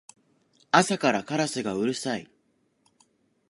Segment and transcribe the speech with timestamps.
[0.71, 2.27] 朝からカラスがうるさい